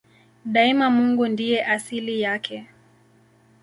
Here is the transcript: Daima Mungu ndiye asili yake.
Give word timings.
Daima 0.45 0.89
Mungu 0.89 1.27
ndiye 1.27 1.65
asili 1.65 2.21
yake. 2.21 2.67